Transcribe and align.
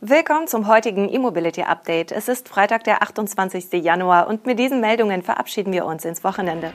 Willkommen 0.00 0.46
zum 0.46 0.68
heutigen 0.68 1.12
E-Mobility 1.12 1.62
Update. 1.62 2.12
Es 2.12 2.28
ist 2.28 2.48
Freitag, 2.48 2.84
der 2.84 3.02
28. 3.02 3.82
Januar 3.82 4.28
und 4.28 4.46
mit 4.46 4.56
diesen 4.56 4.80
Meldungen 4.80 5.24
verabschieden 5.24 5.72
wir 5.72 5.84
uns 5.86 6.04
ins 6.04 6.22
Wochenende. 6.22 6.72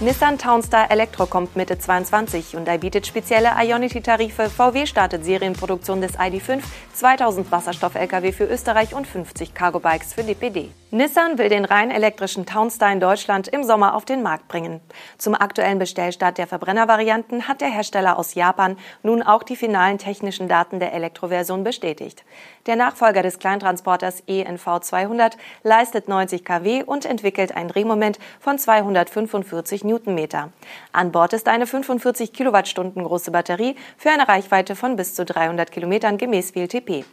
Nissan 0.00 0.38
Townstar 0.38 0.92
Elektro 0.92 1.26
kommt 1.26 1.56
Mitte 1.56 1.76
22. 1.76 2.52
Hyundai 2.52 2.78
bietet 2.78 3.04
spezielle 3.04 3.50
Ionity-Tarife. 3.60 4.48
VW 4.48 4.86
startet 4.86 5.24
Serienproduktion 5.24 6.00
des 6.00 6.12
ID.5, 6.12 6.62
2000 6.92 7.50
Wasserstoff-Lkw 7.50 8.30
für 8.30 8.44
Österreich 8.44 8.94
und 8.94 9.08
50 9.08 9.54
Cargo-Bikes 9.54 10.14
für 10.14 10.22
DPD. 10.22 10.70
Nissan 10.90 11.36
will 11.36 11.48
den 11.48 11.64
rein 11.64 11.90
elektrischen 11.90 12.46
Townstar 12.46 12.92
in 12.92 13.00
Deutschland 13.00 13.48
im 13.48 13.64
Sommer 13.64 13.94
auf 13.94 14.04
den 14.04 14.22
Markt 14.22 14.46
bringen. 14.46 14.80
Zum 15.18 15.34
aktuellen 15.34 15.80
Bestellstart 15.80 16.38
der 16.38 16.46
Verbrennervarianten 16.46 17.48
hat 17.48 17.60
der 17.60 17.68
Hersteller 17.68 18.18
aus 18.18 18.34
Japan 18.34 18.78
nun 19.02 19.22
auch 19.22 19.42
die 19.42 19.56
finalen 19.56 19.98
technischen 19.98 20.48
Daten 20.48 20.78
der 20.78 20.94
Elektroversion 20.94 21.64
bestätigt. 21.64 22.24
Der 22.66 22.76
Nachfolger 22.76 23.22
des 23.22 23.38
Kleintransporters 23.38 24.22
ENV 24.28 24.80
200 24.80 25.36
leistet 25.62 26.08
90 26.08 26.44
kW 26.44 26.84
und 26.84 27.04
entwickelt 27.04 27.54
ein 27.54 27.68
Drehmoment 27.68 28.18
von 28.40 28.58
245 28.58 29.84
Newtonmeter. 29.88 30.52
An 30.92 31.10
Bord 31.10 31.32
ist 31.32 31.48
eine 31.48 31.66
45 31.66 32.32
Kilowattstunden 32.32 33.02
große 33.02 33.32
Batterie 33.32 33.74
für 33.96 34.10
eine 34.10 34.28
Reichweite 34.28 34.76
von 34.76 34.94
bis 34.94 35.14
zu 35.14 35.24
300 35.24 35.72
Kilometern 35.72 36.16
gemäß 36.16 36.54
WLTP. 36.54 37.04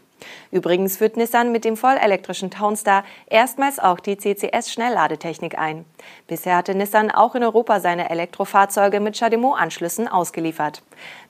Übrigens 0.52 0.98
führt 0.98 1.18
Nissan 1.18 1.52
mit 1.52 1.66
dem 1.66 1.78
vollelektrischen 1.78 2.52
Townstar 2.52 3.04
erstmals 3.28 3.80
auch 3.80 4.00
die 4.00 4.18
CCS-Schnellladetechnik 4.18 5.58
ein. 5.58 5.86
Bisher 6.28 6.58
hatte 6.58 6.76
Nissan 6.76 7.12
auch 7.12 7.36
in 7.36 7.44
Europa 7.44 7.80
seine 7.80 8.10
Elektrofahrzeuge 8.10 9.00
mit 9.00 9.16
CHAdeMO-Anschlüssen 9.16 10.08
ausgeliefert. 10.08 10.82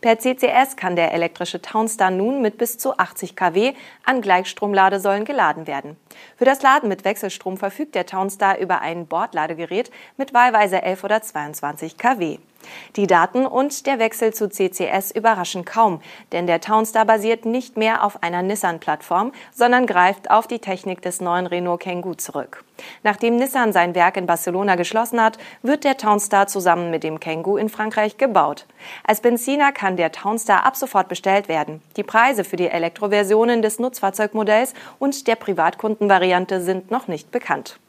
Per 0.01 0.19
CCS 0.19 0.75
kann 0.75 0.95
der 0.95 1.13
elektrische 1.13 1.61
Townstar 1.61 2.11
nun 2.11 2.41
mit 2.41 2.57
bis 2.57 2.77
zu 2.77 2.97
80 2.97 3.35
kW 3.35 3.73
an 4.03 4.21
Gleichstromladesäulen 4.21 5.25
geladen 5.25 5.67
werden. 5.67 5.97
Für 6.37 6.45
das 6.45 6.61
Laden 6.61 6.89
mit 6.89 7.05
Wechselstrom 7.05 7.57
verfügt 7.57 7.95
der 7.95 8.05
Townstar 8.05 8.57
über 8.59 8.81
ein 8.81 9.07
Bordladegerät 9.07 9.91
mit 10.17 10.33
wahlweise 10.33 10.81
11 10.81 11.03
oder 11.03 11.21
22 11.21 11.97
kW. 11.97 12.37
Die 12.95 13.07
Daten 13.07 13.45
und 13.45 13.85
der 13.85 13.99
Wechsel 13.99 14.33
zu 14.33 14.49
CCS 14.49 15.11
überraschen 15.11 15.65
kaum, 15.65 16.01
denn 16.31 16.47
der 16.47 16.61
Townstar 16.61 17.05
basiert 17.05 17.45
nicht 17.45 17.77
mehr 17.77 18.03
auf 18.03 18.23
einer 18.23 18.41
Nissan-Plattform, 18.41 19.31
sondern 19.53 19.85
greift 19.85 20.31
auf 20.31 20.47
die 20.47 20.59
Technik 20.59 21.01
des 21.01 21.21
neuen 21.21 21.47
Renault 21.47 21.81
Kangoo 21.81 22.13
zurück. 22.13 22.63
Nachdem 23.03 23.37
Nissan 23.37 23.73
sein 23.73 23.95
Werk 23.95 24.17
in 24.17 24.25
Barcelona 24.25 24.75
geschlossen 24.75 25.21
hat, 25.21 25.37
wird 25.61 25.83
der 25.83 25.97
Townstar 25.97 26.47
zusammen 26.47 26.91
mit 26.91 27.03
dem 27.03 27.19
Kangoo 27.19 27.57
in 27.57 27.69
Frankreich 27.69 28.17
gebaut. 28.17 28.65
Als 29.03 29.21
Benziner 29.21 29.71
kann 29.71 29.97
der 29.97 30.11
Townstar 30.11 30.65
ab 30.65 30.75
sofort 30.75 31.07
bestellt 31.07 31.47
werden. 31.47 31.81
Die 31.97 32.03
Preise 32.03 32.43
für 32.43 32.57
die 32.57 32.67
Elektroversionen 32.67 33.61
des 33.61 33.79
Nutzfahrzeugmodells 33.79 34.73
und 34.99 35.27
der 35.27 35.35
Privatkundenvariante 35.35 36.61
sind 36.61 36.91
noch 36.91 37.07
nicht 37.07 37.31
bekannt. 37.31 37.79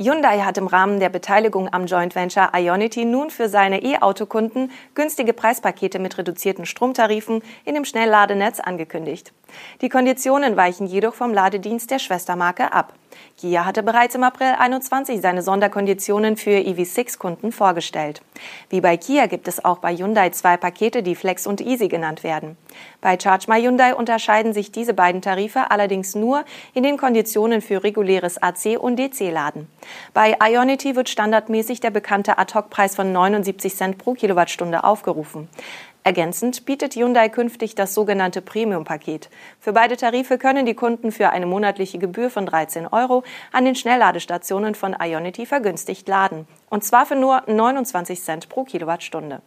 Hyundai 0.00 0.42
hat 0.42 0.56
im 0.58 0.68
Rahmen 0.68 1.00
der 1.00 1.08
Beteiligung 1.08 1.72
am 1.72 1.86
Joint 1.86 2.14
Venture 2.14 2.52
Ionity 2.54 3.04
nun 3.04 3.30
für 3.30 3.48
seine 3.48 3.82
E-Auto-Kunden 3.82 4.70
günstige 4.94 5.32
Preispakete 5.32 5.98
mit 5.98 6.16
reduzierten 6.18 6.66
Stromtarifen 6.66 7.42
in 7.64 7.74
dem 7.74 7.84
Schnellladenetz 7.84 8.60
angekündigt. 8.60 9.32
Die 9.80 9.88
Konditionen 9.88 10.56
weichen 10.56 10.86
jedoch 10.86 11.14
vom 11.14 11.34
Ladedienst 11.34 11.90
der 11.90 11.98
Schwestermarke 11.98 12.72
ab. 12.72 12.92
Kia 13.38 13.64
hatte 13.64 13.82
bereits 13.82 14.14
im 14.14 14.24
April 14.24 14.54
21 14.58 15.20
seine 15.20 15.42
Sonderkonditionen 15.42 16.36
für 16.36 16.50
EV6-Kunden 16.50 17.52
vorgestellt. 17.52 18.20
Wie 18.68 18.80
bei 18.80 18.96
Kia 18.96 19.26
gibt 19.26 19.46
es 19.46 19.64
auch 19.64 19.78
bei 19.78 19.94
Hyundai 19.94 20.30
zwei 20.30 20.56
Pakete, 20.56 21.02
die 21.02 21.14
Flex 21.14 21.46
und 21.46 21.60
Easy 21.60 21.88
genannt 21.88 22.24
werden. 22.24 22.56
Bei 23.00 23.18
Charge 23.18 23.46
My 23.48 23.60
Hyundai 23.62 23.94
unterscheiden 23.94 24.52
sich 24.52 24.72
diese 24.72 24.92
beiden 24.92 25.22
Tarife 25.22 25.70
allerdings 25.70 26.14
nur 26.14 26.44
in 26.74 26.82
den 26.82 26.96
Konditionen 26.96 27.60
für 27.60 27.84
reguläres 27.84 28.42
AC- 28.42 28.76
und 28.76 28.96
DC-Laden. 28.96 29.68
Bei 30.14 30.36
Ionity 30.42 30.96
wird 30.96 31.08
standardmäßig 31.08 31.80
der 31.80 31.90
bekannte 31.90 32.38
Ad-Hoc-Preis 32.38 32.96
von 32.96 33.12
79 33.12 33.74
Cent 33.74 33.98
pro 33.98 34.14
Kilowattstunde 34.14 34.82
aufgerufen. 34.82 35.48
Ergänzend 36.08 36.64
bietet 36.64 36.94
Hyundai 36.94 37.28
künftig 37.28 37.74
das 37.74 37.92
sogenannte 37.92 38.40
Premium-Paket. 38.40 39.28
Für 39.60 39.74
beide 39.74 39.94
Tarife 39.94 40.38
können 40.38 40.64
die 40.64 40.72
Kunden 40.72 41.12
für 41.12 41.28
eine 41.28 41.44
monatliche 41.44 41.98
Gebühr 41.98 42.30
von 42.30 42.46
13 42.46 42.86
Euro 42.86 43.24
an 43.52 43.66
den 43.66 43.74
Schnellladestationen 43.74 44.74
von 44.74 44.96
Ionity 44.98 45.44
vergünstigt 45.44 46.08
laden. 46.08 46.48
Und 46.70 46.82
zwar 46.82 47.04
für 47.04 47.14
nur 47.14 47.42
29 47.46 48.22
Cent 48.22 48.48
pro 48.48 48.64
Kilowattstunde. 48.64 49.42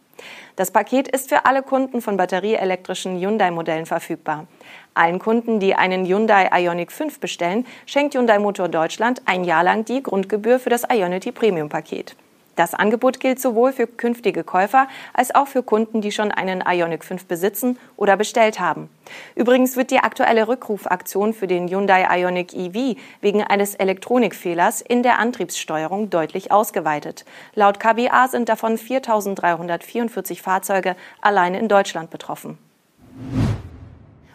Das 0.54 0.70
Paket 0.70 1.08
ist 1.08 1.30
für 1.30 1.46
alle 1.46 1.64
Kunden 1.64 2.00
von 2.00 2.16
batterieelektrischen 2.16 3.18
Hyundai-Modellen 3.18 3.86
verfügbar. 3.86 4.46
Allen 4.94 5.18
Kunden, 5.18 5.58
die 5.58 5.74
einen 5.74 6.06
Hyundai 6.06 6.48
Ioniq 6.52 6.92
5 6.92 7.18
bestellen, 7.18 7.66
schenkt 7.86 8.14
Hyundai 8.14 8.38
Motor 8.38 8.68
Deutschland 8.68 9.20
ein 9.24 9.42
Jahr 9.42 9.64
lang 9.64 9.84
die 9.84 10.00
Grundgebühr 10.00 10.60
für 10.60 10.70
das 10.70 10.84
Ionity 10.88 11.32
Premium-Paket. 11.32 12.14
Das 12.62 12.74
Angebot 12.74 13.18
gilt 13.18 13.40
sowohl 13.40 13.72
für 13.72 13.88
künftige 13.88 14.44
Käufer 14.44 14.86
als 15.14 15.34
auch 15.34 15.48
für 15.48 15.64
Kunden, 15.64 16.00
die 16.00 16.12
schon 16.12 16.30
einen 16.30 16.62
Ioniq 16.64 17.02
5 17.02 17.24
besitzen 17.24 17.76
oder 17.96 18.16
bestellt 18.16 18.60
haben. 18.60 18.88
Übrigens 19.34 19.76
wird 19.76 19.90
die 19.90 19.98
aktuelle 19.98 20.46
Rückrufaktion 20.46 21.34
für 21.34 21.48
den 21.48 21.66
Hyundai 21.66 22.06
Ioniq 22.20 22.54
EV 22.54 22.96
wegen 23.20 23.42
eines 23.42 23.74
Elektronikfehlers 23.74 24.80
in 24.80 25.02
der 25.02 25.18
Antriebssteuerung 25.18 26.08
deutlich 26.08 26.52
ausgeweitet. 26.52 27.24
Laut 27.56 27.80
KBA 27.80 28.28
sind 28.28 28.48
davon 28.48 28.78
4.344 28.78 30.40
Fahrzeuge 30.40 30.94
allein 31.20 31.54
in 31.54 31.66
Deutschland 31.66 32.10
betroffen. 32.10 32.58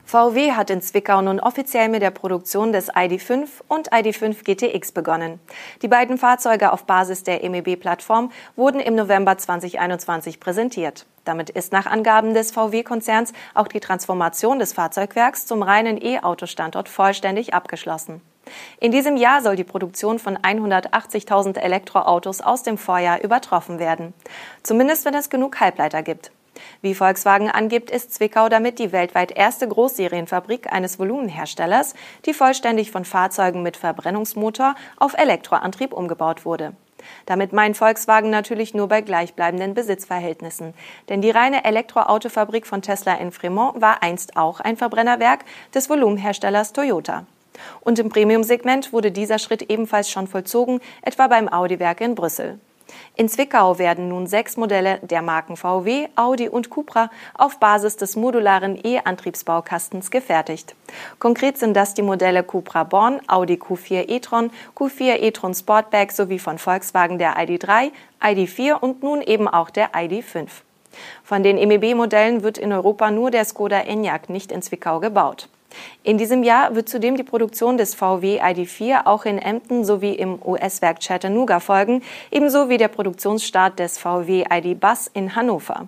VW 0.08 0.54
hat 0.54 0.70
in 0.70 0.82
Zwickau 0.82 1.22
nun 1.22 1.42
offiziell 1.42 1.90
mit 1.90 2.02
der 2.02 2.12
Produktion 2.12 2.72
des 2.72 2.88
ID.5 2.88 3.48
und 3.68 3.90
ID.5 3.94 4.42
GTX 4.46 4.94
begonnen. 4.94 5.42
Die 5.82 5.90
beiden 5.90 6.18
Fahrzeuge 6.18 6.72
auf 6.72 6.86
Basis 6.86 7.24
der 7.24 7.44
MEB-Plattform 7.50 8.32
wurden 8.56 8.80
im 8.80 8.96
November 8.96 9.38
2021 9.38 10.40
präsentiert. 10.40 11.06
Damit 11.26 11.50
ist 11.50 11.74
nach 11.74 11.88
Angaben 11.88 12.34
des 12.34 12.52
VW-Konzerns 12.52 13.34
auch 13.54 13.68
die 13.68 13.82
Transformation 13.82 14.60
des 14.60 14.72
Fahrzeugwerks 14.72 15.46
zum 15.46 15.62
reinen 15.62 16.02
E-Auto-Standort 16.02 16.88
vollständig 16.88 17.54
abgeschlossen. 17.54 18.22
In 18.80 18.94
diesem 18.94 19.18
Jahr 19.18 19.42
soll 19.42 19.58
die 19.58 19.66
Produktion 19.66 20.20
von 20.20 20.38
180.000 20.38 21.58
Elektroautos 21.58 22.40
aus 22.40 22.64
dem 22.64 22.78
Vorjahr 22.78 23.22
übertroffen 23.22 23.78
werden. 23.78 24.14
Zumindest 24.64 25.04
wenn 25.04 25.16
es 25.16 25.30
genug 25.30 25.60
Halbleiter 25.60 26.02
gibt. 26.02 26.32
Wie 26.82 26.96
Volkswagen 26.96 27.50
angibt, 27.50 27.92
ist 27.92 28.14
Zwickau 28.14 28.50
damit 28.50 28.80
die 28.80 28.92
weltweit 28.92 29.32
erste 29.32 29.68
Großserienfabrik 29.68 30.72
eines 30.72 31.00
Volumenherstellers, 31.00 31.94
die 32.26 32.34
vollständig 32.34 32.92
von 32.92 33.06
Fahrzeugen 33.06 33.64
mit 33.64 33.78
Verbrennungsmotor 33.78 34.76
auf 34.98 35.18
Elektroantrieb 35.18 35.94
umgebaut 35.94 36.46
wurde. 36.46 36.74
Damit 37.26 37.54
meint 37.54 37.78
Volkswagen 37.78 38.30
natürlich 38.30 38.74
nur 38.74 38.88
bei 38.88 39.02
gleichbleibenden 39.02 39.74
Besitzverhältnissen. 39.74 40.74
Denn 41.10 41.22
die 41.22 41.30
reine 41.30 41.64
Elektroautofabrik 41.64 42.66
von 42.66 42.82
Tesla 42.82 43.16
in 43.16 43.32
Fremont 43.32 43.82
war 43.82 44.04
einst 44.04 44.36
auch 44.38 44.60
ein 44.60 44.78
Verbrennerwerk 44.78 45.46
des 45.74 45.90
Volumenherstellers 45.90 46.74
Toyota. 46.74 47.26
Und 47.82 48.00
im 48.00 48.10
Premium-Segment 48.10 48.94
wurde 48.94 49.12
dieser 49.12 49.40
Schritt 49.40 49.64
ebenfalls 49.64 50.10
schon 50.10 50.28
vollzogen, 50.28 50.80
etwa 51.02 51.28
beim 51.28 51.50
Audi-Werk 51.50 52.02
in 52.02 52.16
Brüssel. 52.16 52.60
In 53.16 53.30
Zwickau 53.30 53.80
werden 53.80 54.10
nun 54.10 54.28
sechs 54.28 54.58
Modelle 54.58 55.00
der 55.02 55.22
Marken 55.22 55.58
VW, 55.58 56.08
Audi 56.16 56.50
und 56.50 56.70
Cupra 56.70 57.10
auf 57.34 57.60
Basis 57.60 57.98
des 57.98 58.16
modularen 58.16 58.80
E-Antriebsbaukastens 58.84 60.12
gefertigt. 60.12 60.76
Konkret 61.20 61.58
sind 61.58 61.74
das 61.74 61.94
die 61.94 62.02
Modelle 62.02 62.44
Cupra 62.44 62.84
Born, 62.84 63.20
Audi 63.28 63.56
Q4 63.56 64.10
e-tron, 64.10 64.52
Q4 64.76 65.20
e-tron 65.20 65.54
Sportback 65.54 66.12
sowie 66.12 66.40
von 66.40 66.58
Volkswagen 66.58 67.18
der 67.18 67.38
ID3, 67.38 67.92
ID4 68.22 68.74
und 68.80 69.04
nun 69.04 69.22
eben 69.22 69.48
auch 69.48 69.70
der 69.70 69.94
ID5. 69.94 70.48
Von 71.24 71.44
den 71.44 71.58
MEB-Modellen 71.58 72.44
wird 72.44 72.58
in 72.58 72.72
Europa 72.72 73.12
nur 73.12 73.32
der 73.32 73.46
Skoda 73.46 73.82
Enyaq 73.82 74.30
nicht 74.30 74.52
in 74.52 74.62
Zwickau 74.62 75.00
gebaut. 75.00 75.50
In 76.04 76.18
diesem 76.18 76.44
Jahr 76.44 76.76
wird 76.76 76.90
zudem 76.90 77.18
die 77.18 77.24
Produktion 77.24 77.78
des 77.78 77.96
VW 77.96 78.42
ID4 78.42 79.06
auch 79.06 79.26
in 79.26 79.40
Emden 79.40 79.84
sowie 79.84 80.14
im 80.14 80.40
US-Werk 80.46 81.00
Chattanooga 81.00 81.60
folgen, 81.60 82.04
ebenso 82.32 82.70
wie 82.70 82.78
der 82.78 82.88
Produktionsstart 82.88 83.80
des 83.80 83.98
VW 83.98 84.46
ID 84.50 84.80
Bus 84.80 85.08
in 85.14 85.36
Hannover. 85.36 85.88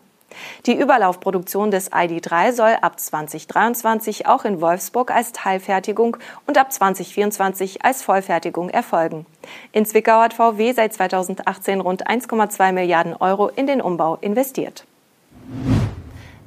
Die 0.65 0.77
Überlaufproduktion 0.77 1.71
des 1.71 1.91
ID3 1.91 2.51
soll 2.51 2.75
ab 2.81 2.99
2023 2.99 4.27
auch 4.27 4.45
in 4.45 4.61
Wolfsburg 4.61 5.11
als 5.11 5.31
Teilfertigung 5.31 6.17
und 6.45 6.57
ab 6.57 6.71
2024 6.71 7.83
als 7.83 8.03
Vollfertigung 8.03 8.69
erfolgen. 8.69 9.25
In 9.71 9.85
Zwickau 9.85 10.19
hat 10.19 10.33
VW 10.33 10.73
seit 10.73 10.93
2018 10.93 11.81
rund 11.81 12.07
1,2 12.07 12.71
Milliarden 12.71 13.15
Euro 13.15 13.47
in 13.47 13.67
den 13.67 13.81
Umbau 13.81 14.17
investiert. 14.21 14.85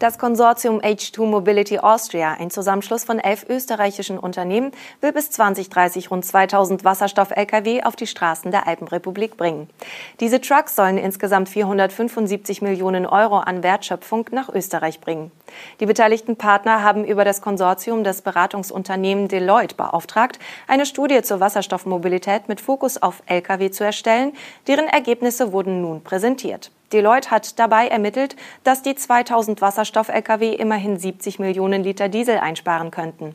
Das 0.02 0.18
Konsortium 0.18 0.80
H2 0.80 1.26
Mobility 1.26 1.78
Austria, 1.78 2.32
ein 2.40 2.50
Zusammenschluss 2.50 3.04
von 3.04 3.20
elf 3.20 3.46
österreichischen 3.48 4.18
Unternehmen, 4.18 4.72
will 5.00 5.12
bis 5.12 5.30
2030 5.30 6.10
rund 6.10 6.24
2000 6.24 6.82
Wasserstoff-Lkw 6.82 7.84
auf 7.84 7.94
die 7.94 8.08
Straßen 8.08 8.50
der 8.50 8.66
Alpenrepublik 8.66 9.36
bringen. 9.36 9.70
Diese 10.18 10.40
Trucks 10.40 10.74
sollen 10.74 10.98
insgesamt 10.98 11.48
475 11.48 12.62
Millionen 12.62 13.06
Euro 13.06 13.38
an 13.38 13.62
Wertschöpfung 13.62 14.26
nach 14.32 14.48
Österreich 14.48 14.98
bringen. 14.98 15.30
Die 15.78 15.86
beteiligten 15.86 16.34
Partner 16.34 16.82
haben 16.82 17.04
über 17.04 17.24
das 17.24 17.40
Konsortium 17.40 18.02
das 18.02 18.22
Beratungsunternehmen 18.22 19.28
Deloitte 19.28 19.76
beauftragt, 19.76 20.40
eine 20.66 20.84
Studie 20.84 21.22
zur 21.22 21.38
Wasserstoffmobilität 21.38 22.48
mit 22.48 22.60
Fokus 22.60 23.00
auf 23.00 23.22
Lkw 23.26 23.70
zu 23.70 23.84
erstellen. 23.84 24.32
Deren 24.66 24.88
Ergebnisse 24.88 25.52
wurden 25.52 25.80
nun 25.80 26.02
präsentiert. 26.02 26.72
Deloitte 26.92 27.30
hat 27.30 27.58
dabei 27.58 27.88
ermittelt, 27.88 28.36
dass 28.64 28.82
die 28.82 28.94
2000 28.94 29.60
Wasserstoff-Lkw 29.60 30.54
immerhin 30.54 30.98
70 30.98 31.38
Millionen 31.38 31.82
Liter 31.82 32.08
Diesel 32.08 32.38
einsparen 32.38 32.90
könnten. 32.90 33.34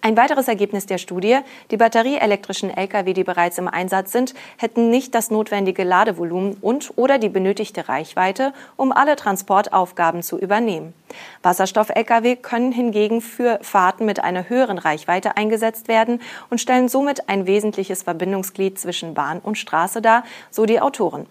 Ein 0.00 0.16
weiteres 0.16 0.46
Ergebnis 0.46 0.86
der 0.86 0.98
Studie, 0.98 1.38
die 1.72 1.76
batterieelektrischen 1.76 2.70
Lkw, 2.70 3.12
die 3.14 3.24
bereits 3.24 3.58
im 3.58 3.66
Einsatz 3.66 4.12
sind, 4.12 4.34
hätten 4.56 4.90
nicht 4.90 5.12
das 5.14 5.30
notwendige 5.30 5.82
Ladevolumen 5.82 6.56
und 6.60 6.92
oder 6.94 7.18
die 7.18 7.28
benötigte 7.28 7.88
Reichweite, 7.88 8.52
um 8.76 8.92
alle 8.92 9.16
Transportaufgaben 9.16 10.22
zu 10.22 10.38
übernehmen. 10.38 10.94
Wasserstoff-Lkw 11.42 12.36
können 12.36 12.70
hingegen 12.70 13.20
für 13.20 13.58
Fahrten 13.62 14.04
mit 14.04 14.22
einer 14.22 14.48
höheren 14.48 14.78
Reichweite 14.78 15.36
eingesetzt 15.36 15.88
werden 15.88 16.20
und 16.48 16.60
stellen 16.60 16.88
somit 16.88 17.28
ein 17.28 17.46
wesentliches 17.46 18.04
Verbindungsglied 18.04 18.78
zwischen 18.78 19.14
Bahn 19.14 19.40
und 19.40 19.58
Straße 19.58 20.00
dar, 20.00 20.22
so 20.50 20.64
die 20.64 20.80
Autoren. 20.80 21.26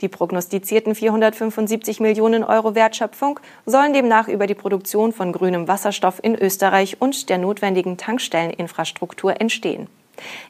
Die 0.00 0.08
prognostizierten 0.08 0.94
475 0.94 2.00
Millionen 2.00 2.44
Euro 2.44 2.74
Wertschöpfung 2.74 3.40
sollen 3.64 3.92
demnach 3.92 4.28
über 4.28 4.46
die 4.46 4.54
Produktion 4.54 5.12
von 5.12 5.32
grünem 5.32 5.68
Wasserstoff 5.68 6.20
in 6.22 6.34
Österreich 6.34 7.00
und 7.00 7.28
der 7.28 7.38
notwendigen 7.38 7.96
Tankstelleninfrastruktur 7.96 9.40
entstehen. 9.40 9.88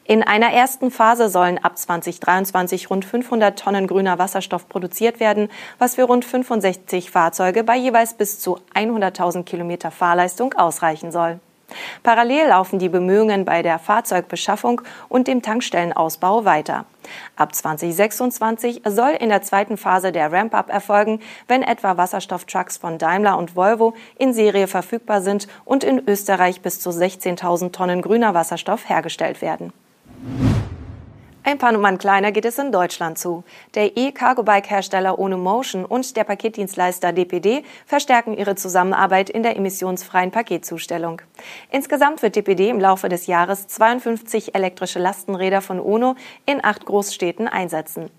In 0.05 0.23
einer 0.23 0.51
ersten 0.51 0.91
Phase 0.91 1.29
sollen 1.29 1.57
ab 1.57 1.77
2023 1.77 2.89
rund 2.89 3.05
500 3.05 3.59
Tonnen 3.59 3.87
grüner 3.87 4.17
Wasserstoff 4.17 4.69
produziert 4.69 5.19
werden, 5.19 5.49
was 5.77 5.95
für 5.95 6.03
rund 6.03 6.25
65 6.25 7.11
Fahrzeuge 7.11 7.63
bei 7.63 7.75
jeweils 7.75 8.13
bis 8.13 8.39
zu 8.39 8.59
100.000 8.73 9.43
Kilometer 9.43 9.91
Fahrleistung 9.91 10.53
ausreichen 10.53 11.11
soll. 11.11 11.39
Parallel 12.03 12.47
laufen 12.47 12.79
die 12.79 12.89
Bemühungen 12.89 13.43
bei 13.43 13.61
der 13.61 13.79
Fahrzeugbeschaffung 13.79 14.81
und 15.09 15.27
dem 15.27 15.41
Tankstellenausbau 15.41 16.45
weiter. 16.45 16.85
Ab 17.35 17.53
2026 17.53 18.81
soll 18.85 19.11
in 19.11 19.29
der 19.29 19.41
zweiten 19.41 19.77
Phase 19.77 20.11
der 20.11 20.31
Ramp-up 20.31 20.69
erfolgen, 20.69 21.19
wenn 21.47 21.63
etwa 21.63 21.97
Wasserstofftrucks 21.97 22.77
von 22.77 22.97
Daimler 22.97 23.37
und 23.37 23.55
Volvo 23.55 23.93
in 24.17 24.33
Serie 24.33 24.67
verfügbar 24.67 25.21
sind 25.21 25.47
und 25.65 25.83
in 25.83 26.01
Österreich 26.07 26.61
bis 26.61 26.79
zu 26.79 26.89
16.000 26.89 27.71
Tonnen 27.71 28.01
grüner 28.01 28.33
Wasserstoff 28.33 28.87
hergestellt 28.89 29.41
werden. 29.41 29.73
Ein 31.47 31.59
paar 31.59 31.71
Nummern 31.71 31.97
kleiner 31.97 32.33
geht 32.33 32.43
es 32.43 32.57
in 32.57 32.73
Deutschland 32.73 33.17
zu. 33.17 33.45
Der 33.73 33.95
E-Cargo-Bike-Hersteller 33.95 35.17
Ono 35.17 35.37
Motion 35.37 35.85
und 35.85 36.17
der 36.17 36.25
Paketdienstleister 36.25 37.13
DPD 37.13 37.63
verstärken 37.85 38.37
ihre 38.37 38.55
Zusammenarbeit 38.55 39.29
in 39.29 39.43
der 39.43 39.55
emissionsfreien 39.55 40.31
Paketzustellung. 40.31 41.21
Insgesamt 41.71 42.21
wird 42.21 42.35
DPD 42.35 42.67
im 42.67 42.81
Laufe 42.81 43.07
des 43.07 43.27
Jahres 43.27 43.65
52 43.67 44.55
elektrische 44.55 44.99
Lastenräder 44.99 45.61
von 45.61 45.79
Ono 45.79 46.17
in 46.45 46.61
acht 46.65 46.85
Großstädten 46.85 47.47
einsetzen. 47.47 48.09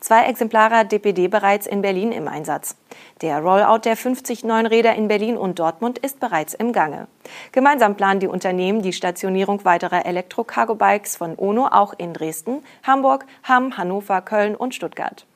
Zwei 0.00 0.24
Exemplare 0.26 0.84
DPD 0.84 1.28
bereits 1.28 1.66
in 1.66 1.82
Berlin 1.82 2.12
im 2.12 2.28
Einsatz. 2.28 2.76
Der 3.22 3.40
Rollout 3.40 3.80
der 3.84 3.96
50 3.96 4.44
neuen 4.44 4.66
Räder 4.66 4.94
in 4.94 5.08
Berlin 5.08 5.36
und 5.36 5.58
Dortmund 5.58 5.98
ist 5.98 6.20
bereits 6.20 6.54
im 6.54 6.72
Gange. 6.72 7.06
Gemeinsam 7.52 7.96
planen 7.96 8.20
die 8.20 8.26
Unternehmen 8.26 8.82
die 8.82 8.92
Stationierung 8.92 9.64
weiterer 9.64 10.06
Elektro-Cargo-Bikes 10.06 11.16
von 11.16 11.36
ONO 11.36 11.68
auch 11.70 11.94
in 11.96 12.12
Dresden, 12.12 12.62
Hamburg, 12.86 13.26
Hamm, 13.44 13.76
Hannover, 13.76 14.20
Köln 14.20 14.54
und 14.54 14.74
Stuttgart. 14.74 15.26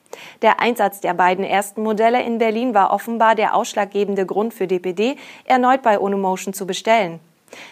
Der 0.41 0.59
Einsatz 0.59 0.99
der 1.01 1.13
beiden 1.13 1.45
ersten 1.45 1.83
Modelle 1.83 2.21
in 2.23 2.37
Berlin 2.37 2.73
war 2.73 2.91
offenbar 2.91 3.35
der 3.35 3.55
ausschlaggebende 3.55 4.25
Grund 4.25 4.53
für 4.53 4.67
DPD, 4.67 5.15
erneut 5.45 5.81
bei 5.81 5.99
Onomotion 5.99 6.53
zu 6.53 6.67
bestellen. 6.67 7.19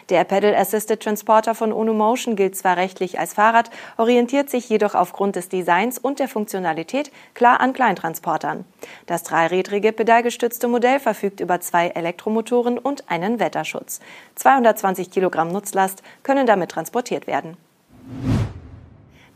Der 0.09 0.23
Pedal 0.23 0.55
Assisted 0.55 1.01
Transporter 1.01 1.55
von 1.55 1.71
Motion 1.71 2.35
gilt 2.35 2.55
zwar 2.55 2.77
rechtlich 2.77 3.19
als 3.19 3.33
Fahrrad, 3.33 3.69
orientiert 3.97 4.49
sich 4.49 4.69
jedoch 4.69 4.95
aufgrund 4.95 5.35
des 5.35 5.49
Designs 5.49 5.97
und 5.97 6.19
der 6.19 6.27
Funktionalität 6.27 7.11
klar 7.33 7.59
an 7.59 7.73
Kleintransportern. 7.73 8.65
Das 9.05 9.23
dreirädrige 9.23 9.91
pedalgestützte 9.91 10.67
Modell 10.67 10.99
verfügt 10.99 11.39
über 11.39 11.59
zwei 11.61 11.87
Elektromotoren 11.89 12.77
und 12.77 13.09
einen 13.09 13.39
Wetterschutz. 13.39 13.99
220 14.35 15.11
Kilogramm 15.11 15.49
Nutzlast 15.49 16.03
können 16.23 16.47
damit 16.47 16.71
transportiert 16.71 17.27
werden. 17.27 17.57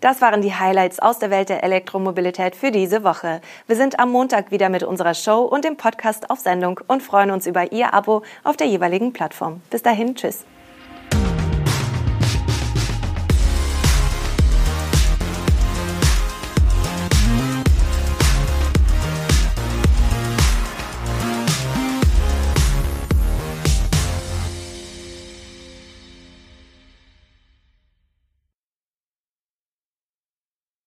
Das 0.03 0.19
waren 0.19 0.41
die 0.41 0.53
Highlights 0.53 0.99
aus 0.99 1.19
der 1.19 1.29
Welt 1.29 1.47
der 1.47 1.63
Elektromobilität 1.63 2.57
für 2.57 2.71
diese 2.71 3.05
Woche. 3.05 3.39
Wir 3.67 3.77
sind 3.77 4.01
am 4.01 4.11
Montag 4.11 4.51
wieder 4.51 4.67
mit 4.67 4.83
unserer 4.83 5.13
Show 5.13 5.43
und 5.43 5.63
dem 5.63 5.77
Podcast 5.77 6.29
auf 6.29 6.39
Sendung 6.39 6.81
und 6.89 7.01
freuen 7.01 7.31
uns 7.31 7.47
über 7.47 7.71
Ihr 7.71 7.93
Abo 7.93 8.21
auf 8.43 8.57
der 8.57 8.67
jeweiligen 8.67 9.13
Plattform. 9.13 9.61
Bis 9.69 9.81
dahin, 9.81 10.13
tschüss. 10.13 10.43